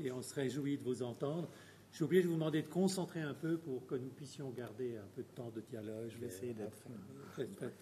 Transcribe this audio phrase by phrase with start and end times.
[0.00, 1.48] et on se réjouit de vous entendre.
[1.92, 5.06] J'ai oublié de vous demander de concentrer un peu pour que nous puissions garder un
[5.14, 6.08] peu de temps de dialogue.
[6.08, 6.82] Je vais essayer d'être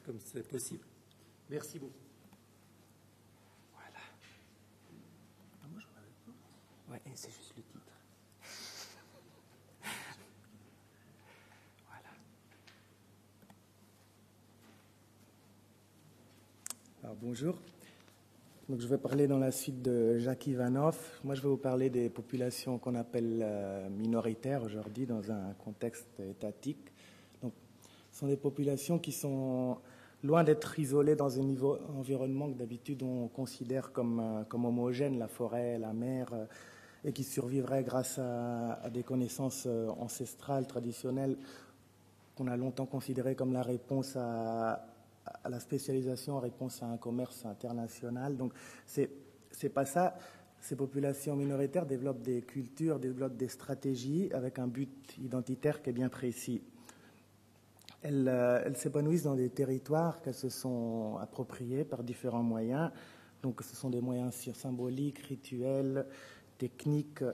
[0.04, 0.84] comme c'est possible.
[1.48, 1.92] Merci beaucoup.
[3.72, 4.00] Voilà.
[5.62, 6.92] Ah, moi, j'en avais pas.
[6.92, 7.92] Ouais, c'est juste le titre.
[11.88, 12.10] voilà.
[17.02, 17.58] Alors, bonjour.
[18.72, 20.96] Donc, je vais parler dans la suite de Jacques Ivanov.
[21.24, 26.18] Moi, je vais vous parler des populations qu'on appelle euh, minoritaires aujourd'hui dans un contexte
[26.20, 26.90] étatique.
[27.42, 27.52] Donc,
[28.10, 29.76] ce sont des populations qui sont
[30.22, 31.54] loin d'être isolées dans un
[31.98, 36.46] environnement que d'habitude on considère comme, euh, comme homogène, la forêt, la mer, euh,
[37.04, 41.36] et qui survivraient grâce à des connaissances ancestrales, traditionnelles,
[42.36, 44.91] qu'on a longtemps considérées comme la réponse à,
[45.44, 48.36] à la spécialisation en réponse à un commerce international.
[48.36, 48.52] Donc,
[48.86, 49.10] c'est
[49.52, 50.16] c'est pas ça.
[50.60, 55.92] Ces populations minoritaires développent des cultures, développent des stratégies avec un but identitaire qui est
[55.92, 56.62] bien précis.
[58.02, 62.90] Elles, euh, s'épanouissent dans des territoires qu'elles se sont appropriés par différents moyens.
[63.42, 66.06] Donc, ce sont des moyens symboliques, rituels,
[66.58, 67.24] techniques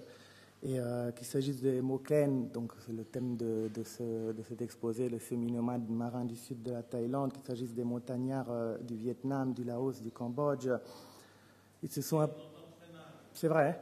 [0.62, 4.60] et euh, qu'il s'agisse des Moken, donc c'est le thème de, de, ce, de, cet
[4.60, 8.96] exposé, le semi-nomade marin du sud de la Thaïlande, qu'il s'agisse des montagnards euh, du
[8.96, 10.68] Vietnam, du Laos, du Cambodge.
[11.82, 12.28] Ils se sont.
[13.32, 13.80] C'est vrai.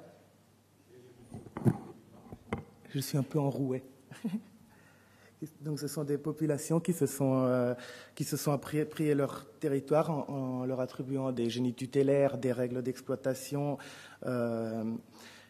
[2.91, 3.83] Je suis un peu enroué.
[5.61, 7.75] Donc, ce sont des populations qui se sont, euh,
[8.15, 12.83] qui se sont appropriées leur territoire en, en, leur attribuant des génies tutélaires, des règles
[12.83, 13.79] d'exploitation.
[14.25, 14.85] Euh,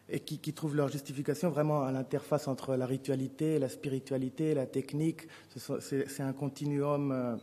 [0.09, 5.27] et qui, trouvent leur justification vraiment à l'interface entre la ritualité, la spiritualité, la technique.
[5.57, 7.37] C'est un continuum euh,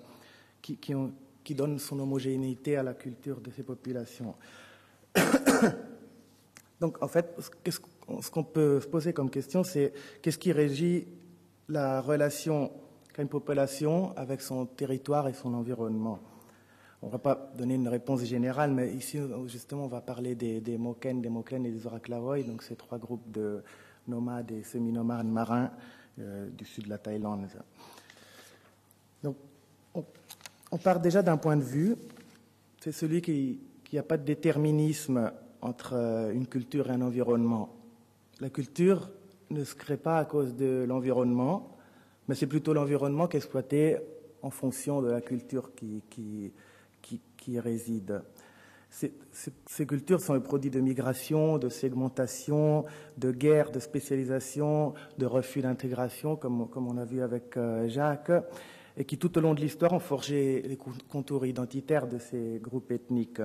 [0.61, 4.35] qui, qui, donne son homogénéité à la culture de ces populations.
[6.79, 7.37] Donc, en fait,
[7.69, 11.07] ce qu'on peut se poser comme question, c'est qu'est-ce qui régit
[11.67, 12.71] la relation
[13.13, 16.19] qu'a une population avec son territoire et son environnement?
[17.03, 20.77] On ne va pas donner une réponse générale, mais ici, justement, on va parler des,
[20.77, 23.61] Moken, des Moken et des Oraklavoy, donc ces trois groupes de
[24.07, 25.69] nomades et semi-nomades marins
[26.19, 27.47] euh, du sud de la Thaïlande.
[29.21, 29.35] Donc,
[29.93, 30.05] on,
[30.71, 31.97] on part déjà d'un point de vue,
[32.79, 33.59] c'est celui qui
[33.91, 35.31] n'y a pas de déterminisme
[35.61, 37.75] entre euh, une culture et un environnement.
[38.39, 39.11] La culture
[39.49, 41.77] ne se crée pas à cause de l'environnement,
[42.29, 43.97] mais c'est plutôt l'environnement qui est exploité
[44.41, 46.53] en fonction de la culture qui, qui,
[47.43, 48.21] qui, qui résident.
[48.89, 52.85] Ces, cultures sont le produit de migration, de segmentation,
[53.17, 58.31] de guerre, de spécialisation, de refus d'intégration, comme, comme, on a vu avec euh, Jacques,
[58.95, 60.77] et qui tout au long de l'histoire ont forgé les
[61.09, 63.41] contours identitaires de ces groupes ethniques.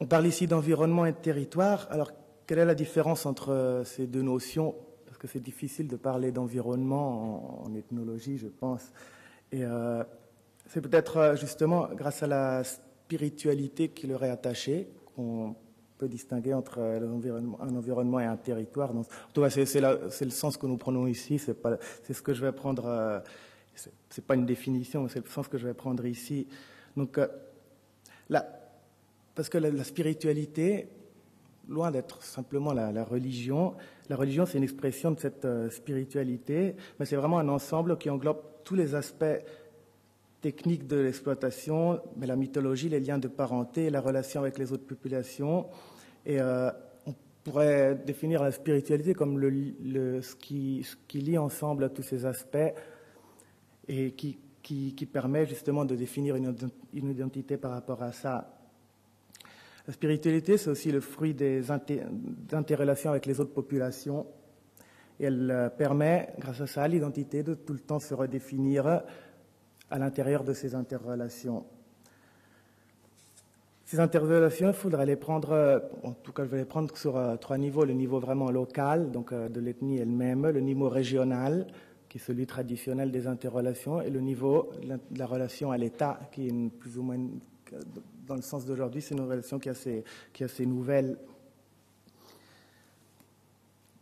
[0.00, 1.86] On parle ici d'environnement et de territoire.
[1.90, 2.10] Alors,
[2.46, 4.74] quelle est la différence entre euh, ces deux notions?
[5.04, 8.90] Parce que c'est difficile de parler d'environnement en, en, ethnologie, je pense.
[9.52, 10.02] Et euh,
[10.68, 15.56] c'est peut-être euh, justement grâce à la spiritualité qui leur est attachée qu'on
[15.98, 18.94] peut distinguer entre un environnement et un territoire.
[18.96, 19.02] En
[19.34, 21.38] tout cas, c'est, le sens que nous prenons ici.
[21.38, 21.56] C'est,
[22.12, 22.86] ce que je vais prendre.
[22.86, 23.18] Euh,
[24.08, 26.46] c'est, pas une définition, mais c'est le sens que je vais prendre ici.
[26.96, 27.26] Donc, euh,
[28.28, 28.46] là,
[29.34, 30.88] parce que la, spiritualité,
[31.68, 33.74] loin d'être simplement la, religion,
[34.08, 38.08] la religion c'est une expression de cette euh, spiritualité, mais c'est vraiment un ensemble qui
[38.10, 39.24] englobe tous les aspects
[40.40, 44.86] techniques de l'exploitation, mais la mythologie, les liens de parenté, la relation avec les autres
[44.86, 45.66] populations.
[46.24, 46.70] Et euh,
[47.06, 52.72] on pourrait définir la spiritualité comme ce, qui, ce, qui, lie ensemble tous ces aspects
[53.88, 56.54] et qui, qui, qui permet justement de définir une,
[56.92, 58.54] une, identité par rapport à ça.
[59.86, 61.70] La spiritualité, c'est aussi le fruit des
[62.52, 64.26] interrelations avec les autres populations.
[65.18, 69.02] Et elle euh, permet, grâce à ça, l'identité de tout le temps se redéfinir
[69.90, 71.64] à l'intérieur de ces interrelations.
[73.84, 77.36] Ces interrelations, il faudrait les prendre, en tout cas je vais les prendre sur euh,
[77.36, 77.86] trois niveaux.
[77.86, 81.66] Le niveau vraiment local, donc euh, de l'ethnie elle-même, le niveau régional,
[82.08, 86.48] qui est celui traditionnel des interrelations, et le niveau de la relation à l'État, qui
[86.48, 87.18] est plus ou moins,
[88.26, 91.16] dans le sens d'aujourd'hui, c'est une relation qui est assez, qui est assez nouvelle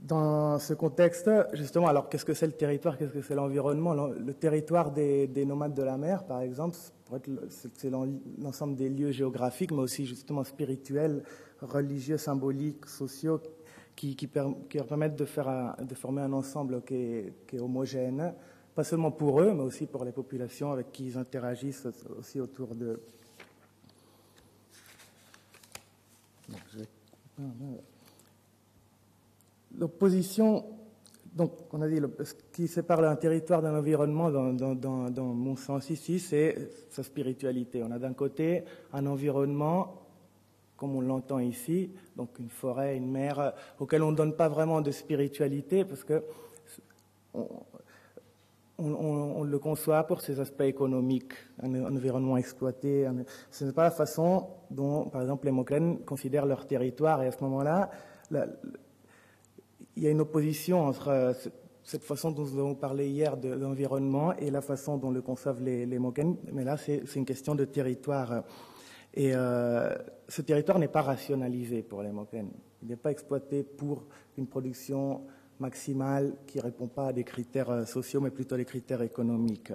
[0.06, 3.92] dans ce contexte, justement, alors qu'est-ce que c'est le territoire, qu'est-ce que c'est l'environnement?
[3.94, 6.76] Le territoire des, des, nomades de la mer, par exemple,
[7.74, 7.90] c'est
[8.38, 11.22] l'ensemble des lieux géographiques, mais aussi justement spirituels,
[11.60, 13.40] religieux, symboliques, sociaux,
[13.96, 18.34] qui, qui permettent de, former un ensemble qui est, qui est, homogène,
[18.74, 21.88] pas seulement pour eux, mais aussi pour les populations avec qui ils interagissent
[22.18, 23.00] aussi autour d'eux.
[29.78, 30.64] L'opposition,
[31.34, 36.18] donc on a dit, ce qui sépare un territoire d'un environnement, dans, mon sens ici,
[36.18, 37.82] c'est sa spiritualité.
[37.82, 40.02] On a d'un côté un environnement,
[40.76, 44.80] comme on l'entend ici, donc une forêt, une mer, auquel on ne donne pas vraiment
[44.80, 46.22] de spiritualité, parce que
[48.78, 51.32] on, le conçoit pour ses aspects économiques,
[51.62, 53.08] un, environnement exploité.
[53.50, 57.22] ce n'est pas la façon dont, par exemple, les Mokren considèrent leur territoire.
[57.22, 57.90] Et à ce moment-là,
[59.96, 61.32] il y a une opposition entre euh,
[61.82, 65.62] cette façon dont nous avons parlé hier de l'environnement et la façon dont le conçoivent
[65.62, 65.98] les, les
[66.52, 68.42] Mais là, c'est une question de territoire.
[69.14, 69.94] Et euh,
[70.28, 72.48] ce territoire n'est pas rationalisé pour les Mokren.
[72.82, 74.04] Il n'est pas exploité pour
[74.36, 75.22] une production
[75.58, 79.00] maximale qui ne répond pas à des critères euh, sociaux, mais plutôt à des critères
[79.02, 79.72] économiques.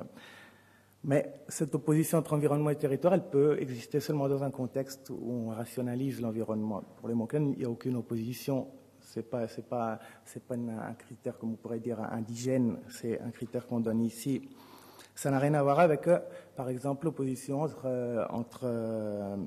[1.03, 5.47] Mais cette opposition entre environnement et territoire, elle peut exister seulement dans un contexte où
[5.47, 6.83] on rationalise l'environnement.
[6.97, 8.67] Pour les Moken, il n'y a aucune opposition.
[9.11, 13.19] Ce n'est pas, c'est pas, c'est pas un critère, comme on pourrait dire, indigène, c'est
[13.19, 14.47] un critère qu'on donne ici.
[15.15, 16.19] Ça n'a rien à voir avec, euh,
[16.55, 19.37] par exemple, l'opposition entre, euh, entre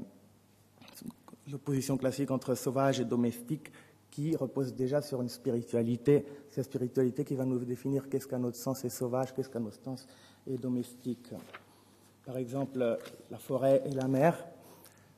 [1.50, 3.72] l'opposition classique entre sauvage et domestique
[4.10, 6.26] qui repose déjà sur une spiritualité.
[6.50, 9.60] C'est la spiritualité qui va nous définir qu'est-ce qu'à notre sens est sauvage, qu'est-ce qu'à
[9.60, 10.06] notre sens
[10.46, 11.30] est domestique.
[12.26, 12.98] Par exemple,
[13.30, 14.46] la forêt et la mer.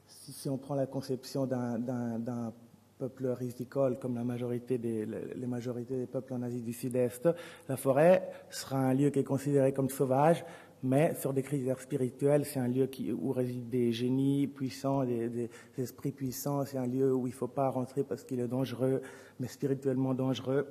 [0.06, 2.52] Si, on prend la conception d'un
[2.98, 7.28] peuple risicole comme la majorité des, les majorités des peuples en Asie du Sud-Est,
[7.68, 10.44] la forêt sera un lieu qui est considéré comme sauvage,
[10.82, 12.88] mais sur des critères spirituels, c'est un lieu
[13.18, 17.48] où résident des génies puissants, des, esprits puissants, c'est un lieu où il ne faut
[17.48, 19.00] pas rentrer parce qu'il est dangereux,
[19.40, 20.66] mais spirituellement dangereux.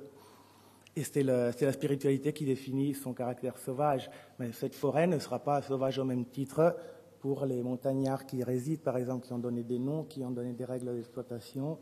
[0.94, 4.10] Et c'est la, spiritualité qui définit son caractère sauvage.
[4.38, 6.76] Mais cette forêt ne sera pas sauvage au même titre
[7.20, 10.30] pour les montagnards qui y résident, par exemple, qui ont donné des noms, qui ont
[10.30, 11.78] donné des règles d'exploitation,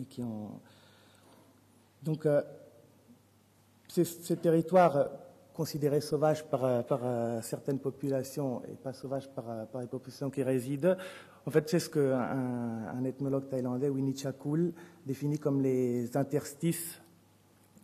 [0.00, 0.60] et qui ont...
[2.02, 2.42] Donc, euh,
[3.88, 5.08] ces territoires
[5.54, 10.42] considérés sauvages par, euh, euh, certaines populations et pas sauvages par, euh, les populations qui
[10.42, 10.96] résident.
[11.46, 14.72] En fait, c'est ce qu'un un ethnologue thaïlandais, Winnie Chakul,
[15.06, 17.00] définit comme les interstices,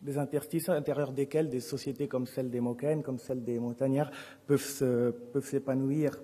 [0.01, 4.11] des interstices à l'intérieur desquels des sociétés comme celle des Moken, comme celle des montagnards,
[4.47, 6.19] peuvent, s'épanouir,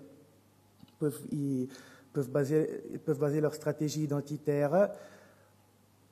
[0.99, 1.21] peuvent,
[2.29, 4.89] baser, peuvent baser leur stratégie identitaire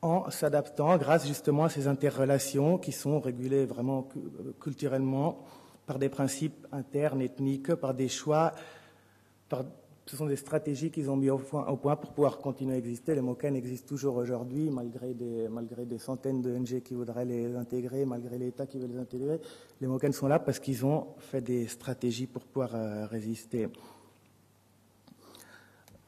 [0.02, 4.08] en s'adaptant grâce justement à ces interrelations qui sont régulées vraiment
[4.60, 5.44] culturellement
[5.86, 8.54] par des principes internes, ethniques, par des choix,
[10.06, 13.16] ce sont des stratégies qu'ils ont mis au point, pour pouvoir continuer à exister.
[13.16, 18.38] Les Moken existent toujours aujourd'hui, malgré des, centaines de NG qui voudraient les intégrer, malgré
[18.38, 19.40] l'État qui veut les intégrer.
[19.82, 23.68] Les Moken sont là parce qu'ils ont fait des stratégies pour pouvoir euh, résister.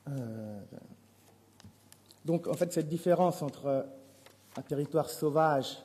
[0.07, 0.59] Euh,
[2.27, 3.85] donc, en fait, cette différence entre
[4.57, 5.77] un territoire sauvage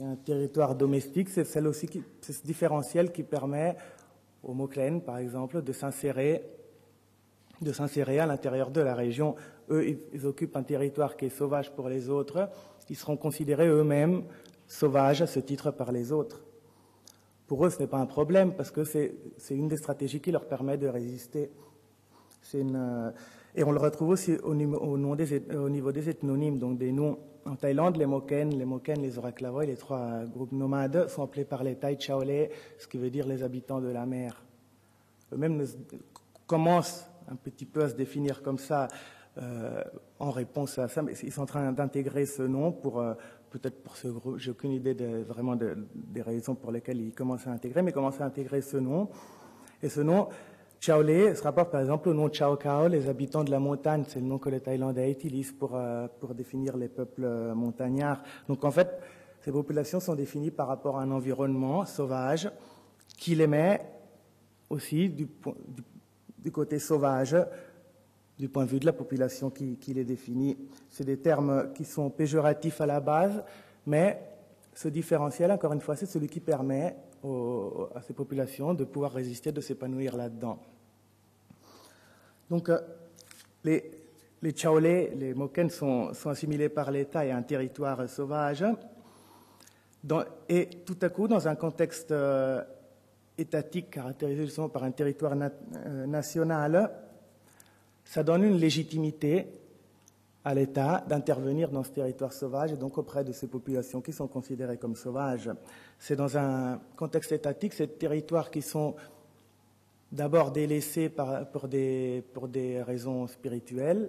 [0.00, 1.90] et un territoire domestique, c'est celle aussi
[2.22, 3.76] c'est ce différentiel qui permet
[4.42, 6.42] aux Moklen, par exemple, de s'insérer,
[7.60, 9.36] de s'insérer à l'intérieur de la région.
[9.68, 12.48] Eux, ils, occupent un territoire qui est sauvage pour les autres.
[12.88, 14.24] Ils seront considérés eux-mêmes
[14.66, 16.40] sauvages à ce titre par les autres.
[17.46, 20.32] Pour eux, ce n'est pas un problème parce que c'est, c'est une des stratégies qui
[20.32, 21.50] leur permet de résister.
[22.40, 23.12] C'est une,
[23.54, 27.18] et on le retrouve aussi au, niveau des, ethnonymes, donc des noms.
[27.44, 31.64] En Thaïlande, les Moken, les Moken, les Oraklavoy, les trois groupes nomades sont appelés par
[31.64, 34.42] les Thai Chaolé, ce qui veut dire les habitants de la mer.
[35.32, 35.64] Eux-mêmes
[36.46, 38.88] commencent un petit peu à se définir comme ça
[39.38, 39.82] euh,
[40.18, 43.14] en réponse à ça, mais ils sont en train d'intégrer ce nom pour, euh,
[43.50, 47.52] peut-être pour ce groupe, j'ai aucune idée vraiment des raisons pour lesquelles ils commencent à
[47.52, 49.08] intégrer, mais commencent à intégrer ce nom.
[49.82, 50.28] Et ce nom,
[50.80, 54.20] Chaolé se rapporte par exemple au nom Chao Kao, les habitants de la montagne, c'est
[54.20, 58.22] le nom que les Thaïlandais utilisent pour, euh, pour définir les peuples euh, montagnards.
[58.46, 58.88] Donc en fait,
[59.40, 62.48] ces populations sont définies par rapport à un environnement sauvage
[63.16, 63.84] qui les met
[64.70, 65.28] aussi du,
[66.38, 67.36] du, côté sauvage
[68.38, 70.56] du point de vue de la population qui, qui les définit.
[70.90, 73.42] C'est des termes qui sont péjoratifs à la base,
[73.84, 74.20] mais
[74.74, 76.94] ce différentiel, encore une fois, c'est celui qui permet
[77.94, 80.58] à ces populations de pouvoir résister, de s'épanouir là-dedans.
[82.50, 82.78] Donc, euh,
[83.64, 83.90] les,
[84.42, 84.54] les
[85.16, 88.64] les Moken sont, assimilés par l'État et un territoire sauvage.
[90.48, 92.62] et tout à coup, dans un contexte euh,
[93.36, 96.90] étatique caractérisé justement par un territoire euh, national,
[98.04, 99.46] ça donne une légitimité
[100.48, 104.28] à l'État d'intervenir dans ce territoire sauvage et donc auprès de ces populations qui sont
[104.28, 105.50] considérées comme sauvages.
[105.98, 108.96] C'est dans un contexte étatique, ces territoires qui sont
[110.10, 112.24] d'abord délaissés pour, des,
[112.82, 114.08] raisons spirituelles.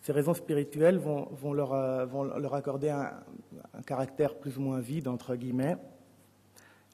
[0.00, 3.12] Ces raisons spirituelles vont, vont, leur, vont leur, accorder un,
[3.74, 5.76] un caractère plus ou moins vide, entre guillemets,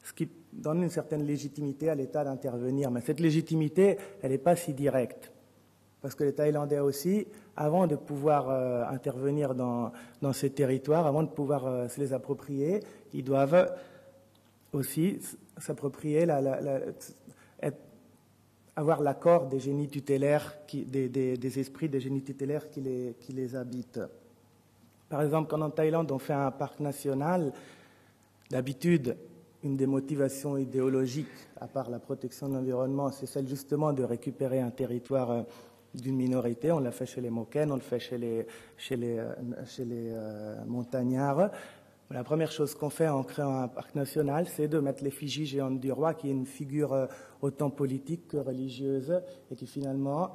[0.03, 2.91] ce qui donne une certaine légitimité à l'État d'intervenir.
[2.91, 5.31] Mais cette légitimité, elle n'est pas si directe.
[6.01, 7.27] Parce que les Thaïlandais aussi,
[7.57, 9.93] avant de pouvoir euh, intervenir dans,
[10.33, 12.81] ces territoires, avant de pouvoir euh, se les approprier,
[13.13, 13.73] ils doivent
[14.73, 15.21] aussi
[15.57, 16.27] s'approprier,
[18.77, 24.01] avoir l'accord des génies tutélaires, des, esprits des génies tutélaires qui les, qui les habitent.
[25.09, 27.53] Par exemple, quand en Thaïlande on fait un parc national,
[28.51, 29.17] d'habitude,
[29.65, 31.27] une des motivations idéologiques,
[31.61, 35.43] à part la protection de l'environnement, c'est celle justement de récupérer un territoire euh,
[35.95, 36.73] d'une minorité.
[36.73, 38.47] On l'a fait chez les Moken, on le fait chez les,
[39.19, 39.35] euh,
[39.81, 41.51] euh, montagnards.
[42.11, 45.79] La première chose qu'on fait en créant un parc national, c'est de mettre l'effigie géante
[45.79, 47.07] du roi, qui est une figure
[47.43, 50.35] autant politique que religieuse, et qui finalement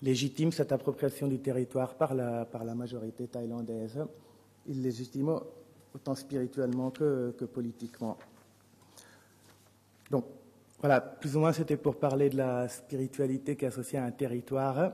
[0.00, 4.04] légitime cette appropriation du territoire par la, par la majorité thaïlandaise.
[4.68, 5.40] Il légitime
[5.92, 8.16] autant spirituellement que, que politiquement.
[10.08, 10.26] Donc,
[10.82, 14.10] voilà, plus ou moins c'était pour parler de la spiritualité qui est associée à un
[14.10, 14.92] territoire.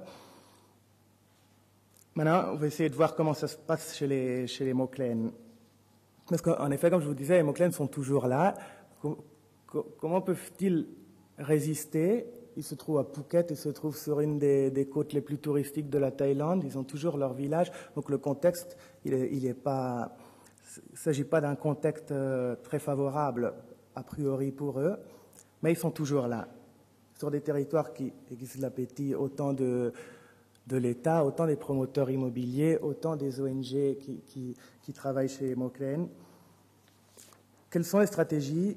[2.15, 4.75] Maintenant, on va essayer de voir comment ça se passe chez les, chez les
[6.29, 8.53] Parce qu'en effet, comme je vous disais, les Moklen sont toujours là.
[9.99, 10.87] Comment peuvent-ils
[11.39, 12.27] résister?
[12.59, 15.89] Ils se trouvent à Phuket, ils se trouvent sur une des, côtes les plus touristiques
[15.89, 16.65] de la Thaïlande.
[16.65, 17.73] Ils ont toujours leur village.
[17.95, 18.77] Donc le contexte,
[19.07, 20.15] il ne pas,
[20.93, 23.55] s'agit pas d'un contexte euh, très favorable
[23.95, 24.99] a priori pour eux,
[25.63, 26.49] mais ils sont toujours là,
[27.17, 29.93] sur des territoires qui existent l'appétit autant de,
[30.67, 36.09] de l'État, autant des promoteurs immobiliers, autant des ONG qui, qui, travaillent chez Moklen.
[37.71, 38.77] Quelles sont les stratégies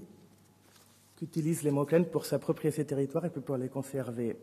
[1.17, 4.38] qu'utilisent les Moklen pour s'approprier ces territoires et pour les conserver?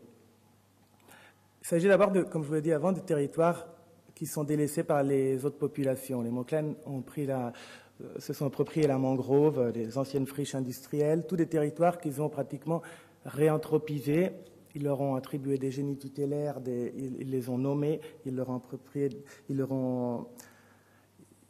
[1.61, 3.67] Il s'agit d'abord, comme je vous l'ai dit avant, de territoires
[4.15, 6.21] qui sont délaissés par les autres populations.
[6.21, 7.53] Les Moklen ont pris la,
[8.17, 12.81] se sont appropriés la mangrove, les anciennes friches industrielles, tous des territoires qu'ils ont pratiquement
[13.25, 14.31] réanthropisés.
[14.75, 19.09] Ils leur ont attribué des génies tutélaires, ils, les ont nommés, ils leur ont approprié,
[19.49, 20.27] ils leur ont,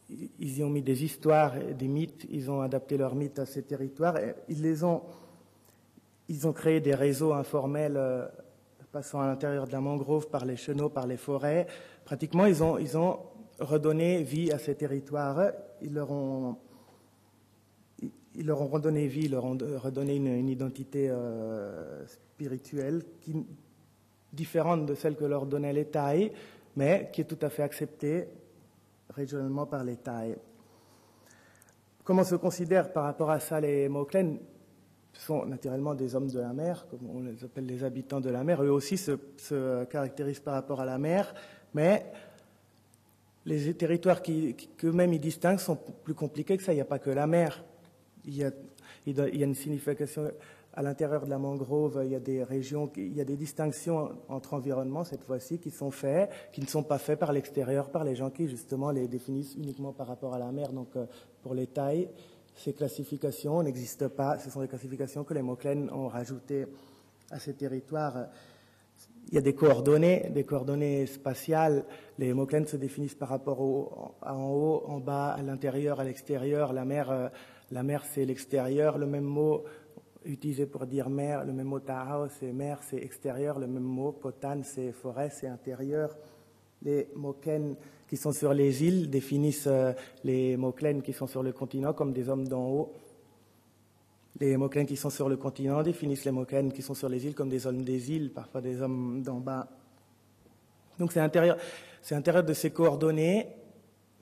[0.10, 3.64] ils y ont mis des histoires, des mythes, ils ont adapté leurs mythes à ces
[3.64, 4.18] territoires.
[4.48, 5.04] ils les ont,
[6.30, 8.26] ils ont créé des réseaux informels euh,
[8.92, 11.68] passant à l'intérieur de la mangrove par les chenaux, par les forêts.
[12.06, 13.20] Pratiquement, ils ont, ils ont
[13.60, 15.52] redonné vie à ces territoires.
[15.82, 16.58] Ils leur ont,
[18.36, 23.04] ils leur ont redonné vie, ils leur ont redonné une, identité euh, spirituelle
[24.32, 26.32] différente de celle que leur donnait les Thaïs,
[26.76, 28.28] mais qui est tout à fait acceptée
[29.10, 30.38] régionalement par les Thaïs.
[32.04, 34.40] Comment se considèrent par rapport à ça les Moklen
[35.14, 38.44] sont naturellement des hommes de la mer, comme on les appelle les habitants de la
[38.44, 38.64] mer.
[38.64, 41.34] Eux aussi se, se caractérisent par rapport à la mer,
[41.74, 42.06] mais
[43.46, 46.74] les territoires qu'eux-mêmes ils distinguent sont plus compliqués que ça.
[46.74, 47.64] Il n'y a pas que la mer.
[48.26, 48.52] Il y a,
[49.06, 50.30] une signification
[50.74, 52.02] à l'intérieur de la mangrove.
[52.04, 55.72] Il y a des régions, il y a des distinctions entre environnements cette fois-ci qui
[55.72, 59.08] sont faits, qui ne sont pas faits par l'extérieur, par les gens qui justement les
[59.08, 60.72] définissent uniquement par rapport à la mer.
[60.72, 61.06] Donc euh,
[61.42, 62.10] pour les tailles,
[62.56, 64.38] ces classifications n'existent pas.
[64.38, 66.68] Ce sont des classifications que les Moklen ont rajoutées
[67.32, 68.28] à ces territoires.
[69.32, 71.86] Il y a des coordonnées, des coordonnées spatiales.
[72.18, 76.74] Les Moklen se définissent par rapport au, en haut, en bas, à l'intérieur, à l'extérieur.
[76.74, 77.30] La mer, euh,
[77.70, 78.98] la mer c'est l'extérieur.
[78.98, 79.66] Le même mot
[80.26, 83.60] utilisé pour dire mer, le même mot Tahao, c'est mer, c'est extérieur.
[83.60, 86.18] Le même mot Potan, c'est forêt, c'est intérieur.
[86.82, 87.76] Les Moken
[88.08, 89.94] qui sont sur les îles définissent euh,
[90.24, 92.94] les Moklen qui sont sur le continent comme des hommes d'en haut.
[94.40, 97.36] Les Moklen qui sont sur le continent définissent les Moklen qui sont sur les îles
[97.36, 99.68] comme des hommes des îles, parfois des hommes d'en bas.
[100.98, 101.58] Donc c'est intérieur,
[102.02, 103.48] c'est intérieur de ces coordonnées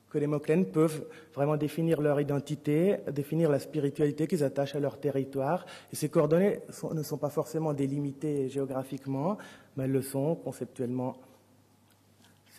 [0.09, 1.05] que les Moklen peuvent
[1.35, 5.65] vraiment définir leur identité, définir la spiritualité qu'ils attachent à leur territoire.
[5.91, 6.61] Et ces coordonnées
[6.93, 9.37] ne sont pas forcément délimitées géographiquement,
[9.75, 11.17] mais elles le sont conceptuellement.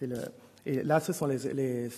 [0.01, 0.17] Le,
[0.67, 1.89] et là, ce sont les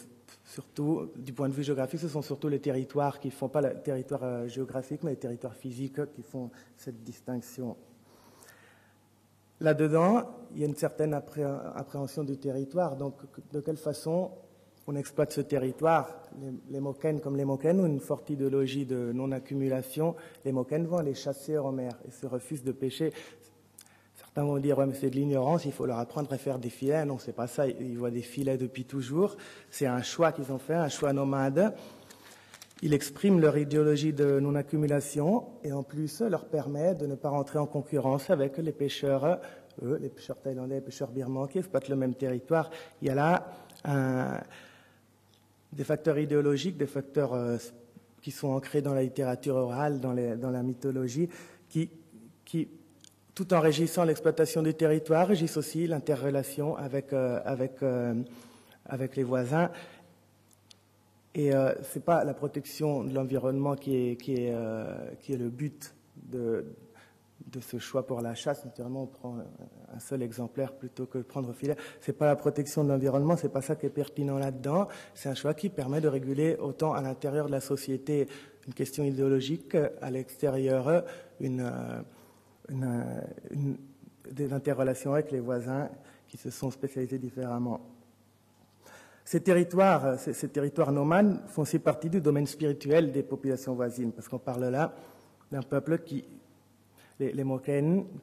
[0.44, 3.80] surtout du point de vue géographique, ce sont surtout les territoires qui font pas le
[3.80, 7.76] territoire euh, géographique, mais les territoires physiques qui font cette distinction.
[9.60, 12.96] Là-dedans, il y a une certaine appréhension du territoire.
[12.96, 13.16] Donc,
[13.52, 14.30] de quelle façon
[14.86, 16.22] on exploite ce territoire?
[16.70, 20.16] Les, les comme les Moken, ont une forte idéologie de non-accumulation.
[20.46, 23.12] Les Moken vont les chasser en mer et se refusent de pêcher.
[24.34, 26.70] Certains vont dire, ouais, mais c'est de l'ignorance, il faut leur apprendre à faire des
[26.70, 27.04] filets.
[27.04, 27.66] Non, c'est pas ça.
[27.66, 29.36] Ils voient des filets depuis toujours.
[29.70, 31.74] C'est un choix qu'ils ont fait, un choix nomade.
[32.82, 37.58] Ils expriment leur idéologie de non-accumulation et en plus leur permet de ne pas rentrer
[37.58, 39.40] en concurrence avec les pêcheurs,
[39.82, 42.70] eux, les pêcheurs thaïlandais, les pêcheurs birmans qui exploitent le même territoire.
[43.02, 44.44] Il y a là
[45.72, 47.56] des facteurs idéologiques, des facteurs euh,
[48.22, 51.28] qui sont ancrés dans la littérature orale, dans, la mythologie,
[51.68, 51.90] qui,
[53.40, 57.40] tout en régissant l'exploitation du territoire, régissent aussi l'interrelation avec, euh,
[57.82, 58.14] euh,
[59.16, 59.70] les voisins.
[61.34, 66.66] Et ce n'est pas la protection de l'environnement qui est, est le but de,
[67.62, 68.62] ce choix pour la chasse.
[68.66, 69.38] Naturellement, on prend
[69.94, 71.76] un seul exemplaire plutôt que de prendre filet.
[72.02, 74.86] C'est pas la protection de l'environnement, c'est pas ça qui est pertinent là-dedans.
[75.14, 78.26] C'est un choix qui permet de réguler autant à l'intérieur de la société
[78.66, 81.04] une question idéologique, à l'extérieur
[81.40, 81.72] une,
[84.30, 85.88] des interrelations avec les voisins
[86.28, 87.80] qui se sont spécialisés différemment.
[89.24, 94.28] Ces territoires, ces, territoires nomanes font aussi partie du domaine spirituel des populations voisines, parce
[94.28, 94.94] qu'on parle là
[95.50, 96.24] d'un peuple qui
[97.20, 97.44] les, les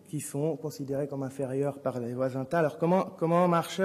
[0.07, 2.47] qui sont considérés comme inférieurs par les voisins.
[2.51, 3.81] Alors comment, comment marche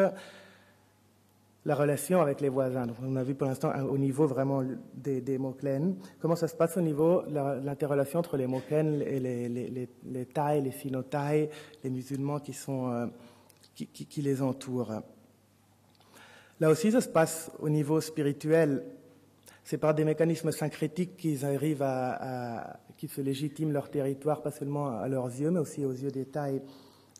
[1.64, 4.62] la relation avec les voisins Donc, On a vu pour l'instant au niveau vraiment
[4.94, 5.38] des, des
[6.20, 10.26] Comment ça se passe au niveau de l'interrelation entre les Moken et les, les, les,
[10.26, 11.48] Thaïs, les Sino-Thaïs,
[11.84, 13.06] les musulmans qui, sont, euh,
[13.74, 15.02] qui, qui, les entourent?
[16.58, 18.84] Là aussi, ça se passe au niveau spirituel.
[19.64, 24.98] C'est par des mécanismes syncrétiques qu'ils arrivent à, qui se légitiment leur territoire, pas seulement
[24.98, 26.60] à leurs yeux, mais aussi aux yeux des Thaïs.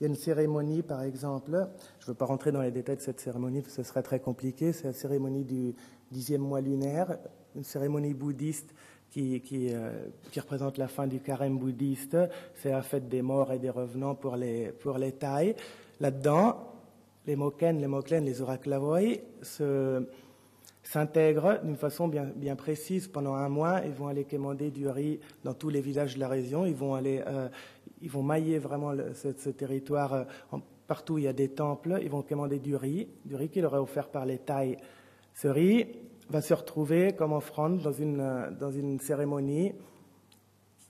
[0.03, 1.69] Il y a une cérémonie, par exemple,
[2.01, 4.73] je ne veux pas rentrer dans les détails de cette cérémonie, ce serait très compliqué,
[4.73, 5.77] c'est la cérémonie du
[6.11, 7.19] dixième mois lunaire,
[7.55, 8.75] une cérémonie bouddhiste
[9.17, 12.17] euh, qui, représente la fin du carême bouddhiste.
[12.57, 15.55] C'est la fête des morts et des revenants pour les, pour les Thaïs.
[16.01, 16.57] Là-dedans,
[17.25, 19.21] les Moken, les Moklen, les Oraklavoy
[20.83, 23.83] s'intègrent d'une façon bien, précise pendant un mois.
[23.85, 26.67] Ils vont aller commander du riz dans tous les villages de la région.
[26.67, 27.49] Ils vont aller, euh,
[28.03, 30.25] ils vont mailler vraiment ce, territoire euh,
[30.87, 31.99] partout où il y a des temples.
[32.03, 34.77] Ils vont commander du riz, du riz qui leur est offert par les Thaïs.
[35.35, 35.87] Ce riz
[36.29, 39.73] va se retrouver comme offrande dans une, euh, dans une cérémonie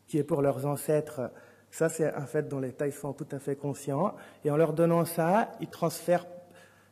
[0.07, 1.31] qui est pour leurs ancêtres.
[1.71, 4.15] Ça, c'est un fait dont les Thaïs sont tout à fait conscients.
[4.45, 6.27] Et en leur donnant ça, ils transfèrent.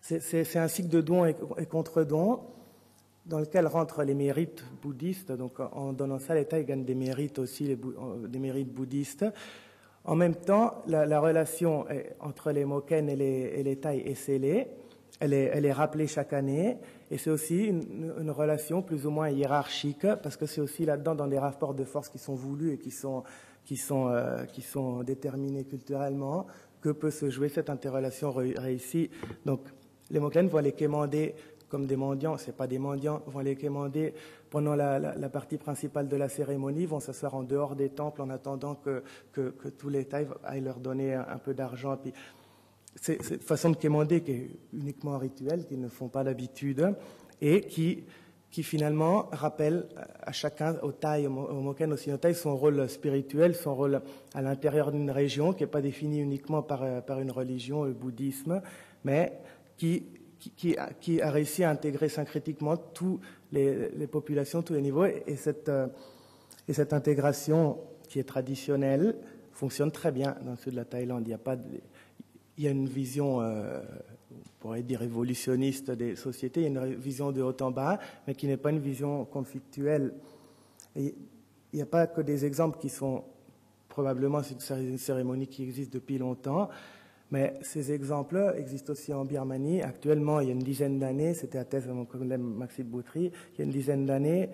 [0.01, 1.35] C'est un cycle de dons et,
[1.67, 2.41] contre-dons
[3.27, 5.33] dans lequel rentrent les mérites bouddhistes.
[5.33, 9.27] Donc, en donnant ça, l'État gagne des mérites aussi, euh, des mérites bouddhistes.
[10.05, 11.87] En même temps, la, relation
[12.21, 14.67] entre les Moken et les, et est scellée.
[15.21, 16.79] Elle est, rappelée chaque année.
[17.11, 21.27] Et c'est aussi une, relation plus ou moins hiérarchique, parce que c'est aussi là-dedans dans
[21.27, 23.25] des rapports de force qui sont voulus et qui sont,
[23.65, 26.47] qui sont, euh, qui sont déterminés culturellement,
[26.81, 29.11] que peut se jouer cette interrelation réussie.
[29.45, 29.61] Donc,
[30.11, 31.35] les Moken vont les quémander
[31.71, 34.13] comme des mendiants, c'est pas des mendiants, vont les quémander
[34.51, 38.75] pendant la, partie principale de la cérémonie, vont s'asseoir en dehors des temples en attendant
[38.75, 39.03] que,
[39.33, 41.97] que, tous les tailles aillent leur donner un, peu d'argent.
[41.97, 42.13] Puis
[42.97, 46.93] c'est cette façon de quémander qui est uniquement rituelle, qu'ils ne font pas d'habitude,
[47.41, 48.03] et qui,
[48.51, 49.87] qui finalement rappelle
[50.21, 54.03] à chacun, au Thaï, au Moken, au Sinotai, son rôle spirituel, son rôle
[54.35, 58.61] à l'intérieur d'une région qui n'est pas définie uniquement par, par une religion, le bouddhisme,
[59.05, 59.39] mais
[59.77, 60.05] qui
[60.41, 60.77] qui,
[61.21, 63.21] a réussi à intégrer syncrétiquement toutes
[63.53, 65.05] les, populations, tous les niveaux.
[65.05, 65.87] Et, cette, euh,
[66.67, 69.17] et cette intégration qui est traditionnelle
[69.53, 71.27] fonctionne très bien dans le sud de la Thaïlande.
[71.27, 73.81] Il y a, une vision, euh,
[74.33, 77.99] on pourrait dire, révolutionniste des sociétés, il y a une vision de haut en bas,
[78.27, 80.15] mais qui n'est pas une vision conflictuelle.
[80.97, 81.15] Il
[81.75, 83.25] n'y a pas que des exemples qui sont
[83.89, 86.71] probablement une cérémonie qui existe depuis longtemps,
[87.31, 89.83] mais ces exemples existent aussi en Birmanie.
[89.83, 93.31] Actuellement, il y a une dizaine d'années, c'était à thèse de mon collègue Maxime Boutry,
[93.55, 94.51] il y a une dizaine d'années,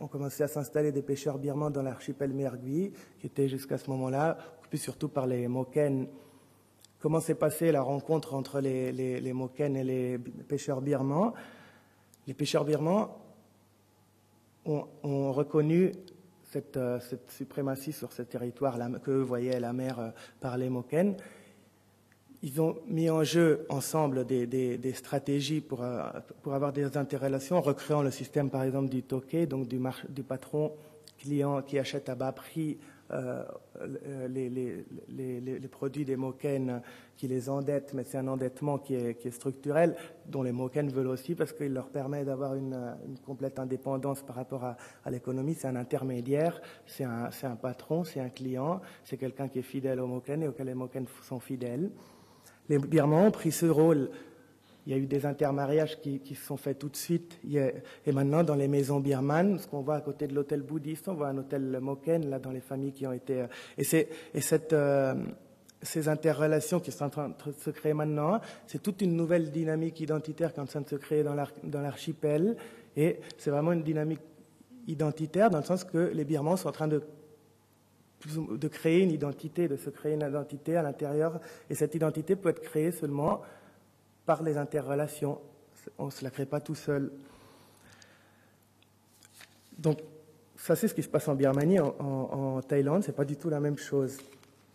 [0.00, 4.36] on commençait à s'installer des pêcheurs birmans dans l'archipel Mergui, qui était jusqu'à ce moment-là
[4.58, 6.08] occupé surtout par les Moken.
[6.98, 11.32] Comment s'est passée la rencontre entre les, les, Moken et les pêcheurs birmans?
[12.26, 13.16] Les pêcheurs birmans
[14.64, 15.92] ont, ont reconnu
[16.76, 21.16] euh, cette, suprématie sur ce territoire que voyait la mer euh, par les Moken.
[22.42, 26.02] Ils ont mis en jeu ensemble des, stratégies pour, euh,
[26.42, 30.72] pour, avoir des interrelations, en recréant le système, par exemple, du toqué, donc du, patron
[31.18, 32.78] client qui achète à bas prix
[33.10, 34.48] les,
[35.08, 36.80] les, produits des Moken
[37.16, 39.94] qui les endettent, mais c'est un endettement qui est, structurel,
[40.26, 44.64] dont les Moken veulent aussi parce qu'il leur permet d'avoir une, complète indépendance par rapport
[44.64, 44.76] à,
[45.10, 45.54] l'économie.
[45.54, 50.00] C'est un intermédiaire, c'est un, un, patron, c'est un client, c'est quelqu'un qui est fidèle
[50.00, 51.90] aux Moken et auquel les Moken sont fidèles.
[52.68, 54.10] Les Birmans ont pris ce rôle
[54.86, 57.38] il y a eu des intermariages qui, se sont faits tout de suite.
[57.44, 61.14] et maintenant, dans les maisons birmanes, ce qu'on voit à côté de l'hôtel bouddhiste, on
[61.14, 63.42] voit un hôtel Moken, là, dans les familles qui ont été.
[63.42, 63.46] Euh,
[63.78, 64.40] et, et
[64.72, 65.14] euh,
[65.80, 70.00] ces interrelations qui sont en train de se créer maintenant, c'est toute une nouvelle dynamique
[70.00, 72.56] identitaire qui est en train de se créer dans l'archipel.
[72.96, 74.20] Et c'est vraiment une dynamique
[74.86, 77.02] identitaire dans le sens que les Birmans sont en train de,
[78.36, 81.40] de créer une identité, de se créer une identité à l'intérieur.
[81.70, 83.40] Et cette identité peut être créée seulement
[84.26, 85.38] par les interrelations.
[85.98, 87.12] On ne se la crée pas tout seul.
[89.78, 89.98] Donc,
[90.56, 91.80] ça, c'est ce qui se passe en Birmanie.
[91.80, 94.16] En, Thaïlande, c'est pas du tout la même chose.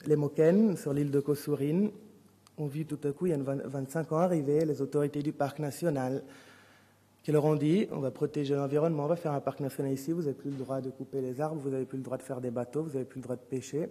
[0.06, 1.90] Les Moken, sur l'île de Kosurin,
[2.58, 5.60] ont vu tout à coup, il y a 25 ans arriver, les autorités du parc
[5.60, 6.24] national
[7.24, 10.12] qui leur ont dit on va protéger l'environnement, on va faire un parc national ici,
[10.12, 12.24] vous n'avez plus le droit de couper les arbres, vous n'avez plus le droit de
[12.24, 13.90] faire des bateaux, vous n'avez plus le droit de pêcher.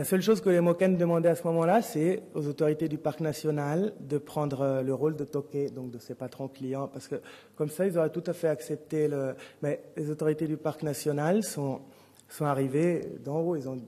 [0.00, 3.20] La seule chose que les Moken demandaient à ce moment-là, c'est aux autorités du parc
[3.20, 7.16] national de prendre euh, le rôle de toqué, donc de ses patrons clients, parce que
[7.54, 9.34] comme ça, ils auraient tout à fait accepté le.
[9.60, 11.82] Mais les autorités du parc national sont,
[12.30, 13.78] sont arrivées d'en haut, ils ont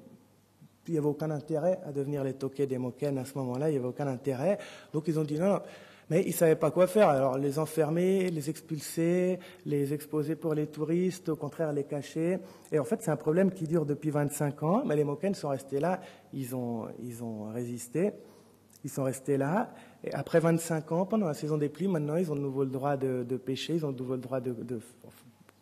[0.87, 3.73] il n'y avait aucun intérêt à devenir les toqués des Moken à ce moment-là, il
[3.73, 4.59] n'y avait aucun intérêt.
[4.93, 5.61] Donc ils ont dit non, non,
[6.13, 7.09] mais ils ne savaient pas quoi faire.
[7.09, 12.39] Alors les enfermer, les expulser, les exposer pour les touristes, au contraire les cacher.
[12.71, 15.49] Et en fait, c'est un problème qui dure depuis 25 ans, mais les Moken sont
[15.49, 16.03] restés là,
[16.35, 18.13] ils ont, ils ont résisté,
[18.85, 19.73] ils sont restés là.
[20.05, 22.71] Et après 25 ans, pendant la saison des pluies, maintenant, ils ont de nouveau le
[22.71, 24.55] droit de, pêcher, ils ont de nouveau le droit de...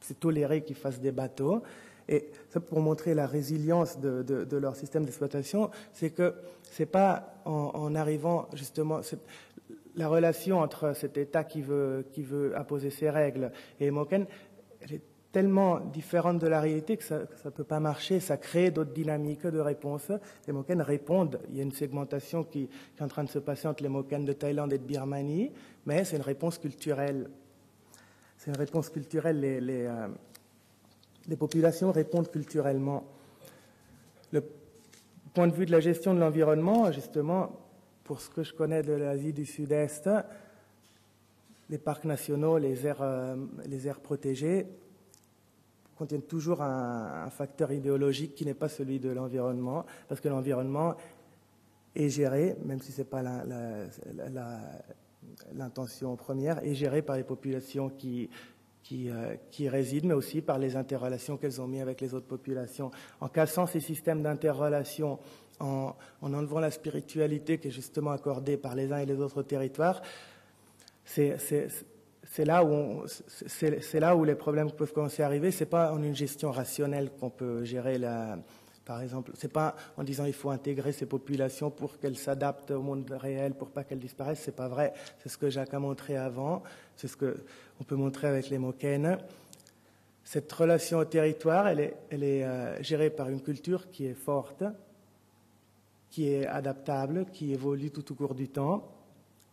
[0.00, 1.62] c'est toléré qu'ils fassent des bateaux.
[2.10, 7.34] Et ça, pour montrer la résilience de, de, leur système d'exploitation, c'est que c'est pas
[7.44, 9.00] en, arrivant justement,
[10.00, 14.26] la relation entre cet État qui veut, qui veut imposer ses règles et Moken,
[14.80, 18.70] elle est tellement différente de la réalité que ça ne peut pas marcher, ça crée
[18.70, 20.10] d'autres dynamiques de réponse.
[20.46, 23.68] Les Moken répondent, il y a une segmentation qui, est en train de se passer
[23.68, 25.52] entre les Moken de Thaïlande et de Birmanie,
[25.86, 27.28] mais c'est une réponse culturelle.
[28.38, 30.08] C'est une réponse culturelle, les, les, euh,
[31.28, 33.04] les populations répondent culturellement.
[34.32, 34.42] Le
[35.34, 37.52] point de vue de la gestion de l'environnement, justement,
[38.10, 40.10] pour ce que je connais de l'Asie du Sud-Est,
[41.68, 44.66] les parcs nationaux, les aires, euh, les aires protégées
[45.96, 50.96] contiennent toujours un, facteur idéologique qui n'est pas celui de l'environnement, parce que l'environnement
[51.94, 53.22] est géré, même si ce n'est pas
[55.54, 58.28] l'intention première, est géré par les populations qui,
[58.82, 62.26] qui, euh, qui, résident, mais aussi par les interrelations qu'elles ont mis avec les autres
[62.26, 62.90] populations.
[63.20, 65.20] En cassant ces systèmes d'interrelation
[65.60, 70.02] en, enlevant la spiritualité qui est justement accordée par les uns et les autres territoires,
[71.04, 75.50] c'est là, où les problèmes peuvent commencer à arriver.
[75.50, 78.38] C'est pas en une gestion rationnelle qu'on peut gérer la,
[78.84, 79.32] par exemple.
[79.34, 83.54] C'est pas en disant il faut intégrer ces populations pour qu'elles s'adaptent au monde réel,
[83.54, 84.42] pour pas qu'elles disparaissent.
[84.44, 84.92] C'est pas vrai.
[85.18, 86.62] C'est ce que Jacques a montré avant.
[86.96, 87.36] C'est ce que
[87.80, 89.18] on peut montrer avec les Moken.
[90.24, 94.14] Cette relation au territoire, elle est, elle est euh, gérée par une culture qui est
[94.14, 94.62] forte,
[96.10, 98.96] qui est adaptable, qui évolue tout au cours du temps.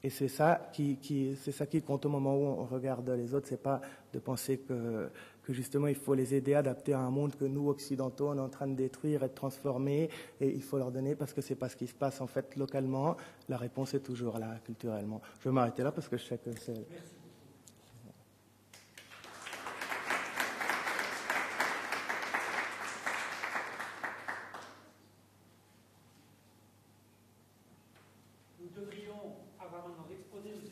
[0.03, 0.97] Et c'est ça qui,
[1.41, 3.47] c'est ça qui compte au moment où on regarde les autres.
[3.47, 3.81] C'est pas
[4.13, 5.09] de penser que,
[5.43, 8.37] que justement il faut les aider à adapter à un monde que nous occidentaux on
[8.37, 10.09] est en train de détruire et de transformer.
[10.39, 12.55] Et il faut leur donner parce que c'est pas ce qui se passe en fait
[12.55, 13.17] localement.
[13.49, 15.21] La réponse est toujours là culturellement.
[15.39, 16.85] Je vais m'arrêter là parce que je sais que c'est.